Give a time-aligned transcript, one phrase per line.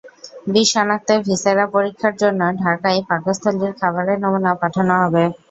[0.47, 5.23] বিষ শনাক্তে ভিসেরা পরীক্ষার জন্য ঢাকায় পাকস্থলীর খাবারের নমুনা পাঠানো হবে।